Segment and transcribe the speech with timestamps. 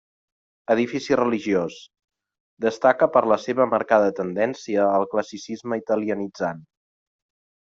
[0.75, 1.75] Edifici religiós;
[2.65, 6.67] destaca per la seva marcada tendència al classicisme italianitzant.